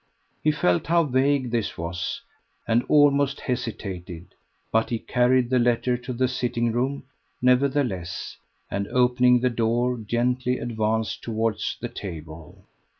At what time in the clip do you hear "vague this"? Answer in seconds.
1.03-1.77